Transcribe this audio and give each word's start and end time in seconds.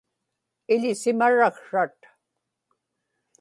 iḷisimaraksrat 0.73 1.99